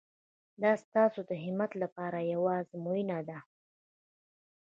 دا 0.63 0.71
ستاسو 0.83 1.19
د 1.29 1.31
همت 1.43 1.71
لپاره 1.83 2.19
یوه 2.33 2.51
ازموینه 2.61 3.19
ده. 3.29 3.39